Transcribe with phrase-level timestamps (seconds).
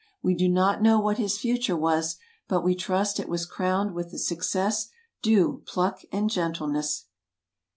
[0.23, 2.17] We do not know what his future was,
[2.47, 4.87] but we trust it was crowned with the success
[5.21, 7.05] due pluck and gentleness.